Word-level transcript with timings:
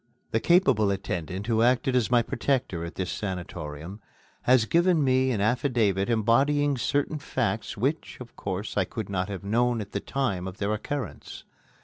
The 0.31 0.39
capable 0.39 0.89
attendant 0.89 1.45
who 1.45 1.61
acted 1.61 1.95
as 1.95 2.09
my 2.09 2.23
protector 2.23 2.83
at 2.83 2.95
this 2.95 3.11
sanatorium 3.11 4.01
has 4.41 4.65
given 4.65 5.03
me 5.03 5.29
an 5.29 5.41
affidavit 5.41 6.09
embodying 6.09 6.75
certain 6.79 7.19
facts 7.19 7.77
which, 7.77 8.17
of 8.19 8.35
course, 8.35 8.77
I 8.77 8.83
could 8.83 9.09
not 9.09 9.29
have 9.29 9.43
known 9.43 9.79
at 9.79 9.91
the 9.91 9.99
time 9.99 10.47
of 10.47 10.57
their 10.57 10.73
occurrence. 10.73 11.43